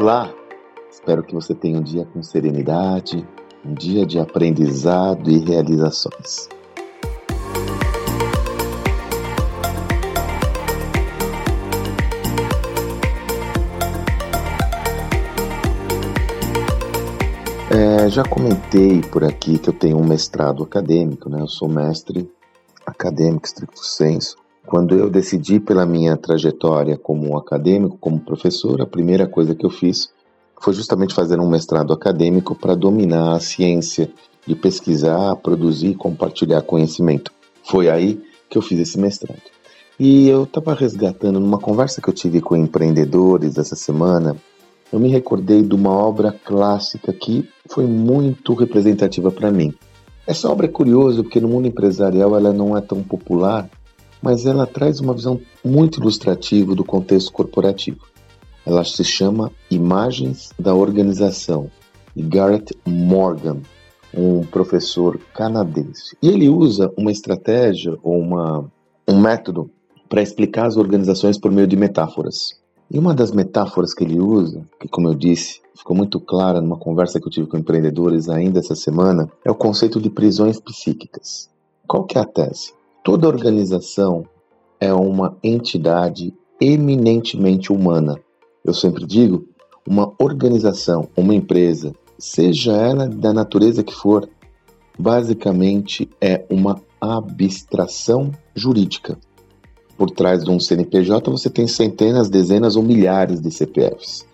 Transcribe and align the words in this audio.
Olá! 0.00 0.32
Espero 0.90 1.22
que 1.22 1.34
você 1.34 1.54
tenha 1.54 1.78
um 1.78 1.82
dia 1.82 2.06
com 2.06 2.22
serenidade, 2.22 3.22
um 3.62 3.74
dia 3.74 4.06
de 4.06 4.18
aprendizado 4.18 5.30
e 5.30 5.36
realizações. 5.36 6.48
É, 17.70 18.08
já 18.08 18.24
comentei 18.24 19.02
por 19.02 19.22
aqui 19.22 19.58
que 19.58 19.68
eu 19.68 19.74
tenho 19.74 19.98
um 19.98 20.04
mestrado 20.04 20.62
acadêmico, 20.62 21.28
né? 21.28 21.42
Eu 21.42 21.46
sou 21.46 21.68
mestre 21.68 22.26
acadêmico 22.86 23.46
stricto 23.46 23.84
sensu. 23.84 24.38
Quando 24.70 24.94
eu 24.94 25.10
decidi 25.10 25.58
pela 25.58 25.84
minha 25.84 26.16
trajetória 26.16 26.96
como 26.96 27.36
acadêmico, 27.36 27.98
como 27.98 28.20
professor, 28.20 28.80
a 28.80 28.86
primeira 28.86 29.26
coisa 29.26 29.52
que 29.52 29.66
eu 29.66 29.68
fiz 29.68 30.10
foi 30.60 30.72
justamente 30.72 31.12
fazer 31.12 31.40
um 31.40 31.50
mestrado 31.50 31.92
acadêmico 31.92 32.54
para 32.54 32.76
dominar 32.76 33.32
a 33.32 33.40
ciência 33.40 34.08
de 34.46 34.54
pesquisar, 34.54 35.34
produzir 35.34 35.88
e 35.88 35.94
compartilhar 35.96 36.62
conhecimento. 36.62 37.32
Foi 37.64 37.90
aí 37.90 38.22
que 38.48 38.56
eu 38.56 38.62
fiz 38.62 38.78
esse 38.78 38.96
mestrado. 38.96 39.42
E 39.98 40.28
eu 40.28 40.44
estava 40.44 40.72
resgatando 40.72 41.40
numa 41.40 41.58
conversa 41.58 42.00
que 42.00 42.08
eu 42.08 42.14
tive 42.14 42.40
com 42.40 42.56
empreendedores 42.56 43.58
essa 43.58 43.74
semana, 43.74 44.36
eu 44.92 45.00
me 45.00 45.08
recordei 45.08 45.62
de 45.62 45.74
uma 45.74 45.90
obra 45.90 46.30
clássica 46.44 47.12
que 47.12 47.44
foi 47.68 47.86
muito 47.86 48.54
representativa 48.54 49.32
para 49.32 49.50
mim. 49.50 49.74
Essa 50.28 50.48
obra 50.48 50.66
é 50.66 50.70
curiosa 50.70 51.24
porque 51.24 51.40
no 51.40 51.48
mundo 51.48 51.66
empresarial 51.66 52.36
ela 52.36 52.52
não 52.52 52.78
é 52.78 52.80
tão 52.80 53.02
popular, 53.02 53.68
mas 54.22 54.46
ela 54.46 54.66
traz 54.66 55.00
uma 55.00 55.14
visão 55.14 55.40
muito 55.64 56.00
ilustrativa 56.00 56.74
do 56.74 56.84
contexto 56.84 57.32
corporativo. 57.32 58.06
Ela 58.64 58.84
se 58.84 59.02
chama 59.04 59.50
Imagens 59.70 60.50
da 60.58 60.74
Organização, 60.74 61.70
de 62.14 62.22
Garrett 62.22 62.76
Morgan, 62.86 63.58
um 64.14 64.44
professor 64.44 65.18
canadense. 65.34 66.16
E 66.22 66.28
ele 66.28 66.48
usa 66.48 66.92
uma 66.96 67.10
estratégia 67.10 67.96
ou 68.02 68.18
uma, 68.18 68.70
um 69.08 69.20
método 69.20 69.70
para 70.08 70.22
explicar 70.22 70.66
as 70.66 70.76
organizações 70.76 71.38
por 71.38 71.50
meio 71.50 71.66
de 71.66 71.76
metáforas. 71.76 72.58
E 72.90 72.98
uma 72.98 73.14
das 73.14 73.30
metáforas 73.30 73.94
que 73.94 74.02
ele 74.02 74.18
usa, 74.18 74.66
que 74.80 74.88
como 74.88 75.08
eu 75.08 75.14
disse, 75.14 75.60
ficou 75.76 75.96
muito 75.96 76.18
clara 76.18 76.60
numa 76.60 76.76
conversa 76.76 77.20
que 77.20 77.26
eu 77.28 77.30
tive 77.30 77.46
com 77.46 77.56
empreendedores 77.56 78.28
ainda 78.28 78.58
essa 78.58 78.74
semana, 78.74 79.30
é 79.44 79.50
o 79.50 79.54
conceito 79.54 80.00
de 80.00 80.10
prisões 80.10 80.58
psíquicas. 80.58 81.48
Qual 81.86 82.04
que 82.04 82.18
é 82.18 82.20
a 82.20 82.24
tese? 82.24 82.72
Toda 83.10 83.26
organização 83.26 84.24
é 84.78 84.94
uma 84.94 85.36
entidade 85.42 86.32
eminentemente 86.60 87.72
humana. 87.72 88.16
Eu 88.64 88.72
sempre 88.72 89.04
digo, 89.04 89.48
uma 89.84 90.14
organização, 90.16 91.08
uma 91.16 91.34
empresa, 91.34 91.92
seja 92.16 92.70
ela 92.70 93.08
da 93.08 93.32
natureza 93.32 93.82
que 93.82 93.92
for, 93.92 94.30
basicamente 94.96 96.08
é 96.20 96.44
uma 96.48 96.80
abstração 97.00 98.30
jurídica. 98.54 99.18
Por 99.98 100.12
trás 100.12 100.44
de 100.44 100.50
um 100.52 100.60
CNPJ 100.60 101.32
você 101.32 101.50
tem 101.50 101.66
centenas, 101.66 102.30
dezenas 102.30 102.76
ou 102.76 102.82
milhares 102.84 103.40
de 103.40 103.50
CPFs. 103.50 104.24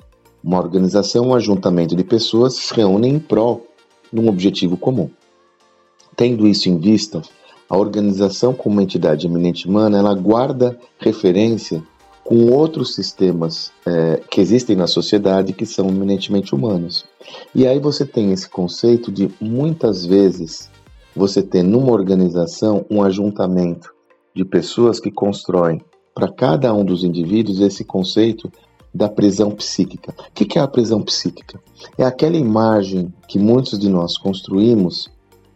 Uma 0.45 0.59
organização, 0.59 1.29
um 1.29 1.35
ajuntamento 1.35 1.97
de 1.97 2.05
pessoas 2.05 2.57
se 2.57 2.75
reúnem 2.75 3.15
em 3.15 3.19
prol 3.19 3.67
de 4.13 4.21
um 4.21 4.29
objetivo 4.29 4.77
comum. 4.77 5.09
Tendo 6.15 6.47
isso 6.47 6.69
em 6.69 6.77
vista, 6.77 7.23
a 7.69 7.77
organização 7.77 8.55
como 8.55 8.81
entidade 8.81 9.27
eminente 9.27 9.69
humana, 9.69 9.99
ela 9.99 10.15
guarda 10.15 10.79
referência 10.99 11.83
com 12.23 12.51
outros 12.51 12.95
sistemas 12.95 13.71
é, 13.87 14.21
que 14.29 14.41
existem 14.41 14.75
na 14.75 14.89
sociedade 14.89 15.53
que 15.53 15.65
são 15.65 15.89
eminentemente 15.89 16.55
humanos. 16.55 17.05
E 17.55 17.67
aí 17.67 17.79
você 17.79 18.05
tem 18.05 18.33
esse 18.33 18.49
conceito 18.49 19.13
de 19.13 19.31
muitas 19.41 20.05
vezes 20.05 20.69
você 21.15 21.41
ter 21.41 21.63
numa 21.63 21.93
organização 21.93 22.85
um 22.91 23.03
ajuntamento 23.03 23.95
de 24.35 24.45
pessoas 24.45 24.99
que 24.99 25.11
constroem 25.11 25.81
para 26.15 26.31
cada 26.31 26.75
um 26.75 26.85
dos 26.85 27.05
indivíduos 27.05 27.61
esse 27.61 27.85
conceito 27.85 28.51
da 28.93 29.09
prisão 29.09 29.51
psíquica. 29.51 30.15
O 30.19 30.33
que 30.33 30.59
é 30.59 30.63
a 30.63 30.67
prisão 30.67 31.03
psíquica? 31.03 31.61
É 31.97 32.05
aquela 32.05 32.37
imagem 32.37 33.13
que 33.29 33.39
muitos 33.39 33.79
de 33.79 33.89
nós 33.89 34.17
construímos, 34.17 35.11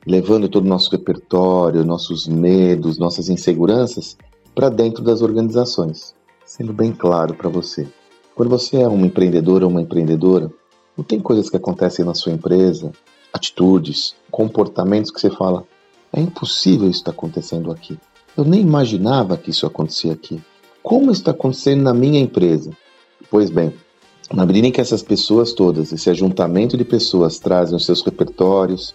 levando 0.06 0.48
todo 0.48 0.64
o 0.64 0.68
nosso 0.68 0.90
repertório, 0.90 1.84
nossos 1.84 2.26
medos, 2.26 2.98
nossas 2.98 3.28
inseguranças 3.28 4.16
para 4.54 4.68
dentro 4.68 5.02
das 5.02 5.22
organizações. 5.22 6.14
Sendo 6.44 6.72
bem 6.72 6.92
claro 6.92 7.34
para 7.34 7.48
você, 7.48 7.86
quando 8.34 8.48
você 8.48 8.78
é 8.78 8.88
um 8.88 9.04
empreendedor 9.04 9.62
ou 9.62 9.68
uma 9.68 9.82
empreendedora, 9.82 10.50
não 10.96 11.04
tem 11.04 11.20
coisas 11.20 11.48
que 11.48 11.56
acontecem 11.56 12.04
na 12.04 12.14
sua 12.14 12.32
empresa, 12.32 12.90
atitudes, 13.32 14.14
comportamentos 14.30 15.10
que 15.10 15.20
você 15.20 15.30
fala, 15.30 15.64
é 16.12 16.20
impossível 16.20 16.88
isso 16.88 17.00
estar 17.00 17.12
acontecendo 17.12 17.70
aqui. 17.70 17.98
Eu 18.36 18.44
nem 18.44 18.60
imaginava 18.60 19.36
que 19.36 19.50
isso 19.50 19.66
acontecia 19.66 20.12
aqui. 20.12 20.40
Como 20.82 21.10
está 21.10 21.30
acontecendo 21.30 21.82
na 21.82 21.94
minha 21.94 22.18
empresa? 22.18 22.70
Pois 23.30 23.50
bem, 23.50 23.72
na 24.32 24.46
medida 24.46 24.66
em 24.66 24.72
que 24.72 24.80
essas 24.80 25.02
pessoas 25.02 25.52
todas, 25.52 25.92
esse 25.92 26.08
ajuntamento 26.08 26.76
de 26.76 26.84
pessoas 26.84 27.38
trazem 27.38 27.76
os 27.76 27.84
seus 27.84 28.02
repertórios, 28.02 28.94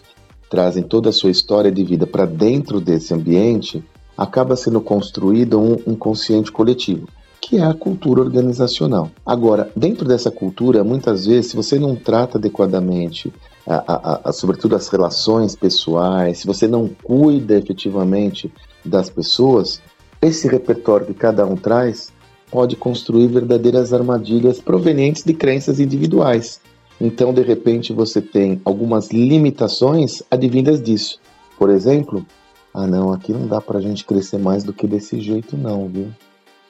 trazem 0.50 0.82
toda 0.82 1.10
a 1.10 1.12
sua 1.12 1.30
história 1.30 1.70
de 1.70 1.84
vida 1.84 2.06
para 2.06 2.24
dentro 2.24 2.80
desse 2.80 3.12
ambiente, 3.12 3.84
acaba 4.16 4.56
sendo 4.56 4.80
construído 4.80 5.60
um 5.60 5.76
inconsciente 5.86 6.50
coletivo, 6.50 7.08
que 7.40 7.58
é 7.58 7.64
a 7.64 7.74
cultura 7.74 8.22
organizacional. 8.22 9.10
Agora, 9.24 9.70
dentro 9.76 10.06
dessa 10.06 10.30
cultura, 10.30 10.82
muitas 10.82 11.26
vezes, 11.26 11.50
se 11.50 11.56
você 11.56 11.78
não 11.78 11.94
trata 11.94 12.38
adequadamente, 12.38 13.32
a, 13.66 13.74
a, 13.76 14.20
a, 14.30 14.32
sobretudo 14.32 14.76
as 14.76 14.88
relações 14.88 15.54
pessoais, 15.54 16.38
se 16.38 16.46
você 16.46 16.66
não 16.66 16.88
cuida 17.02 17.58
efetivamente 17.58 18.50
das 18.84 19.10
pessoas, 19.10 19.82
esse 20.22 20.48
repertório 20.48 21.06
que 21.06 21.14
cada 21.14 21.44
um 21.44 21.56
traz 21.56 22.12
pode 22.50 22.76
construir 22.76 23.26
verdadeiras 23.26 23.92
armadilhas 23.92 24.60
provenientes 24.60 25.24
de 25.24 25.34
crenças 25.34 25.80
individuais. 25.80 26.60
Então, 27.00 27.32
de 27.32 27.42
repente, 27.42 27.92
você 27.92 28.20
tem 28.20 28.60
algumas 28.64 29.10
limitações 29.10 30.22
advindas 30.30 30.82
disso. 30.82 31.20
Por 31.58 31.70
exemplo, 31.70 32.24
ah 32.72 32.86
não, 32.86 33.12
aqui 33.12 33.32
não 33.32 33.46
dá 33.46 33.60
para 33.60 33.78
a 33.78 33.80
gente 33.80 34.04
crescer 34.04 34.38
mais 34.38 34.64
do 34.64 34.72
que 34.72 34.86
desse 34.86 35.20
jeito 35.20 35.56
não, 35.56 35.88
viu? 35.88 36.08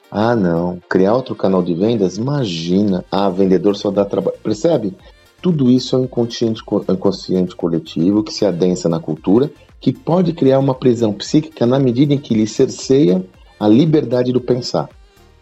Ah 0.09 0.35
não, 0.35 0.79
criar 0.87 1.13
outro 1.13 1.35
canal 1.35 1.61
de 1.61 1.73
vendas? 1.73 2.17
Imagina, 2.17 3.03
ah, 3.11 3.29
vendedor 3.29 3.75
só 3.75 3.91
dá 3.91 4.05
trabalho. 4.05 4.37
Percebe? 4.41 4.95
Tudo 5.41 5.69
isso 5.69 5.95
é 5.95 5.99
um 5.99 6.03
inconsciente, 6.05 6.61
inconsciente 6.89 7.55
coletivo 7.55 8.23
que 8.23 8.33
se 8.33 8.45
adensa 8.45 8.87
na 8.89 8.99
cultura 8.99 9.51
que 9.79 9.93
pode 9.93 10.33
criar 10.33 10.59
uma 10.59 10.73
prisão 10.73 11.13
psíquica 11.13 11.65
na 11.65 11.77
medida 11.77 12.13
em 12.13 12.17
que 12.17 12.33
lhe 12.33 12.47
cerceia 12.47 13.23
a 13.59 13.67
liberdade 13.67 14.31
do 14.31 14.41
pensar. 14.41 14.89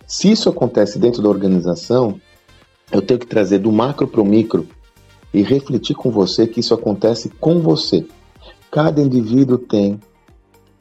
Se 0.05 0.31
isso 0.31 0.49
acontece 0.49 0.99
dentro 0.99 1.21
da 1.21 1.29
organização, 1.29 2.19
eu 2.91 3.01
tenho 3.01 3.19
que 3.19 3.27
trazer 3.27 3.59
do 3.59 3.71
macro 3.71 4.07
para 4.07 4.21
o 4.21 4.25
micro 4.25 4.67
e 5.35 5.41
refletir 5.41 5.97
com 5.97 6.09
você 6.09 6.47
que 6.47 6.61
isso 6.61 6.73
acontece 6.73 7.29
com 7.41 7.59
você. 7.59 8.05
Cada 8.71 9.01
indivíduo 9.01 9.57
tem 9.57 9.99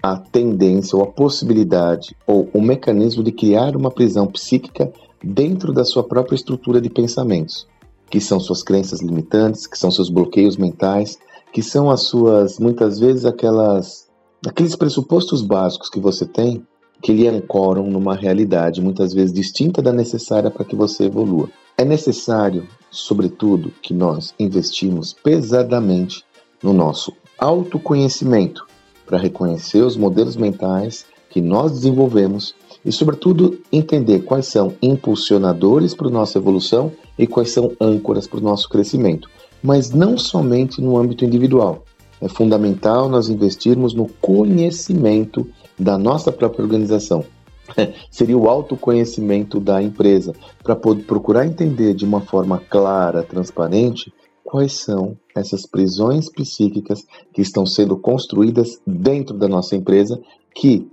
a 0.01 0.17
tendência 0.17 0.97
ou 0.97 1.03
a 1.03 1.09
possibilidade 1.09 2.17
ou 2.25 2.49
o 2.55 2.63
mecanismo 2.63 3.25
de 3.25 3.33
criar 3.33 3.75
uma 3.75 3.91
prisão 3.91 4.29
psíquica 4.29 4.93
dentro 5.23 5.73
da 5.73 5.85
sua 5.85 6.05
própria 6.05 6.37
estrutura 6.37 6.81
de 6.81 6.89
pensamentos, 6.89 7.67
que 8.09 8.21
são 8.21 8.39
suas 8.39 8.63
crenças 8.63 9.01
limitantes, 9.01 9.67
que 9.67 9.77
são 9.77 9.91
seus 9.91 10.09
bloqueios 10.09 10.57
mentais, 10.57 11.19
que 11.53 11.63
são 11.63 11.91
as 11.91 12.03
suas, 12.03 12.59
muitas 12.61 13.01
vezes, 13.01 13.25
aquelas, 13.25 14.07
aqueles 14.47 14.77
pressupostos 14.77 15.43
básicos 15.43 15.91
que 15.91 15.99
você 15.99 16.25
tem 16.25 16.65
que 17.03 17.13
lhe 17.13 17.27
ancoram 17.27 17.91
numa 17.91 18.15
realidade 18.15 18.81
muitas 18.81 19.13
vezes 19.13 19.33
distinta 19.33 19.83
da 19.83 19.93
necessária 19.93 20.51
para 20.51 20.65
que 20.65 20.77
você 20.77 21.05
evolua. 21.05 21.49
É 21.77 21.85
necessário, 21.85 22.69
sobretudo, 22.91 23.73
que 23.83 23.93
nós 23.93 24.35
investimos 24.39 25.13
pesadamente 25.13 26.25
no 26.63 26.73
nosso 26.73 27.13
autoconhecimento 27.39 28.67
para 29.05 29.19
reconhecer 29.19 29.83
os 29.83 29.97
modelos 29.97 30.37
mentais 30.37 31.05
que 31.29 31.41
nós 31.41 31.73
desenvolvemos 31.73 32.55
e, 32.85 32.93
sobretudo, 32.93 33.59
entender 33.73 34.21
quais 34.21 34.47
são 34.47 34.75
impulsionadores 34.81 35.95
para 35.95 36.09
a 36.09 36.11
nossa 36.11 36.39
evolução 36.39 36.93
e 37.19 37.27
quais 37.27 37.51
são 37.51 37.73
âncoras 37.81 38.27
para 38.27 38.39
o 38.39 38.43
nosso 38.43 38.69
crescimento 38.69 39.29
mas 39.65 39.91
não 39.91 40.19
somente 40.19 40.83
no 40.83 40.99
âmbito 40.99 41.25
individual. 41.25 41.85
É 42.21 42.29
fundamental 42.29 43.09
nós 43.09 43.31
investirmos 43.31 43.95
no 43.95 44.07
conhecimento 44.21 45.49
da 45.79 45.97
nossa 45.97 46.31
própria 46.31 46.63
organização. 46.63 47.25
Seria 48.11 48.37
o 48.37 48.49
autoconhecimento 48.49 49.61
da 49.61 49.83
empresa, 49.83 50.35
para 50.63 50.77
procurar 50.77 51.47
entender 51.47 51.95
de 51.95 52.05
uma 52.05 52.21
forma 52.21 52.59
clara, 52.59 53.23
transparente, 53.23 54.13
quais 54.45 54.75
são 54.75 55.17
essas 55.35 55.67
prisões 55.67 56.31
psíquicas 56.31 57.05
que 57.33 57.43
estão 57.43 57.67
sendo 57.67 57.97
construídas 57.97 58.81
dentro 58.87 59.37
da 59.37 59.49
nossa 59.49 59.75
empresa, 59.75 60.21
que 60.55 60.89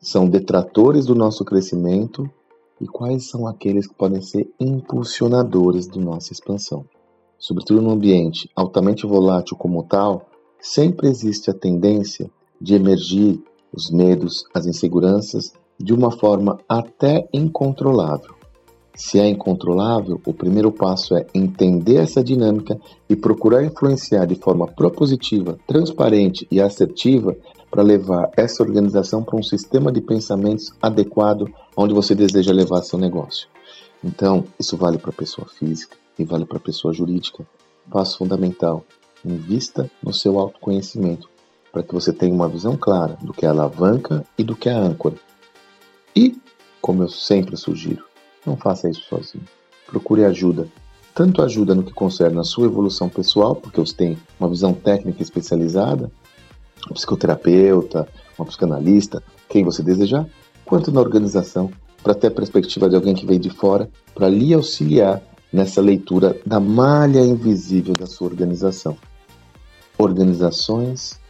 são 0.00 0.28
detratores 0.28 1.06
do 1.06 1.14
nosso 1.14 1.44
crescimento 1.44 2.28
e 2.80 2.86
quais 2.86 3.28
são 3.28 3.46
aqueles 3.46 3.86
que 3.86 3.94
podem 3.94 4.20
ser 4.20 4.50
impulsionadores 4.58 5.86
de 5.86 5.98
nossa 5.98 6.32
expansão. 6.32 6.84
Sobretudo 7.38 7.80
num 7.80 7.90
ambiente 7.90 8.50
altamente 8.54 9.06
volátil 9.06 9.56
como 9.56 9.82
tal, 9.84 10.28
sempre 10.60 11.08
existe 11.08 11.50
a 11.50 11.54
tendência 11.54 12.30
de 12.60 12.74
emergir 12.74 13.42
os 13.72 13.90
medos, 13.90 14.44
as 14.54 14.66
inseguranças 14.66 15.52
de 15.78 15.92
uma 15.92 16.10
forma 16.10 16.58
até 16.68 17.28
incontrolável. 17.32 18.34
Se 18.96 19.18
é 19.18 19.28
incontrolável, 19.28 20.20
o 20.24 20.32
primeiro 20.32 20.70
passo 20.70 21.16
é 21.16 21.26
entender 21.34 21.96
essa 21.96 22.22
dinâmica 22.22 22.78
e 23.08 23.16
procurar 23.16 23.64
influenciar 23.64 24.24
de 24.24 24.36
forma 24.36 24.68
propositiva, 24.68 25.58
transparente 25.66 26.46
e 26.48 26.60
assertiva 26.60 27.36
para 27.68 27.82
levar 27.82 28.30
essa 28.36 28.62
organização 28.62 29.24
para 29.24 29.36
um 29.36 29.42
sistema 29.42 29.90
de 29.90 30.00
pensamentos 30.00 30.70
adequado 30.80 31.50
onde 31.76 31.92
você 31.92 32.14
deseja 32.14 32.52
levar 32.52 32.82
seu 32.82 32.96
negócio. 32.96 33.48
Então, 34.02 34.44
isso 34.60 34.76
vale 34.76 34.96
para 34.96 35.10
a 35.10 35.14
pessoa 35.14 35.48
física 35.48 35.96
e 36.16 36.24
vale 36.24 36.44
para 36.44 36.58
a 36.58 36.60
pessoa 36.60 36.94
jurídica. 36.94 37.44
Passo 37.90 38.18
fundamental: 38.18 38.84
invista 39.24 39.90
no 40.00 40.12
seu 40.12 40.38
autoconhecimento 40.38 41.28
para 41.72 41.82
que 41.82 41.92
você 41.92 42.12
tenha 42.12 42.32
uma 42.32 42.48
visão 42.48 42.76
clara 42.76 43.18
do 43.20 43.32
que 43.32 43.44
é 43.44 43.48
a 43.48 43.52
alavanca 43.52 44.24
e 44.38 44.44
do 44.44 44.54
que 44.54 44.68
é 44.68 44.72
a 44.72 44.78
âncora. 44.78 45.16
E, 46.16 46.36
como 46.80 47.02
eu 47.02 47.08
sempre 47.08 47.56
sugiro, 47.56 48.04
não 48.46 48.56
faça 48.56 48.88
isso 48.88 49.02
sozinho. 49.08 49.44
Procure 49.86 50.24
ajuda. 50.24 50.68
Tanto 51.14 51.42
ajuda 51.42 51.74
no 51.74 51.82
que 51.82 51.92
concerne 51.92 52.38
a 52.38 52.44
sua 52.44 52.66
evolução 52.66 53.08
pessoal, 53.08 53.54
porque 53.54 53.80
você 53.80 53.94
tem 53.94 54.18
uma 54.38 54.48
visão 54.48 54.72
técnica 54.72 55.22
especializada, 55.22 56.10
um 56.90 56.94
psicoterapeuta, 56.94 58.08
uma 58.38 58.46
psicanalista, 58.46 59.22
quem 59.48 59.64
você 59.64 59.82
desejar, 59.82 60.26
quanto 60.64 60.92
na 60.92 61.00
organização, 61.00 61.70
para 62.02 62.14
ter 62.14 62.26
a 62.28 62.32
perspectiva 62.32 62.88
de 62.88 62.96
alguém 62.96 63.14
que 63.14 63.26
veio 63.26 63.40
de 63.40 63.50
fora, 63.50 63.88
para 64.14 64.28
lhe 64.28 64.52
auxiliar 64.52 65.22
nessa 65.52 65.80
leitura 65.80 66.36
da 66.44 66.58
malha 66.58 67.20
invisível 67.20 67.94
da 67.94 68.06
sua 68.06 68.28
organização. 68.28 68.96
Organizações 69.96 71.20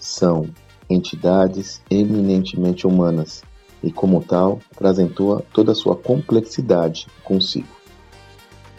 são 0.00 0.48
entidades 0.88 1.82
eminentemente 1.90 2.86
humanas 2.86 3.42
e, 3.82 3.92
como 3.92 4.22
tal, 4.22 4.60
trazem 4.76 5.08
toda 5.52 5.72
a 5.72 5.74
sua 5.74 5.96
complexidade 5.96 7.06
consigo. 7.22 7.68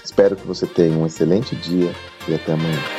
Espero 0.03 0.35
que 0.35 0.45
você 0.45 0.65
tenha 0.65 0.97
um 0.97 1.05
excelente 1.05 1.55
dia 1.55 1.91
e 2.27 2.33
até 2.33 2.53
amanhã. 2.53 2.98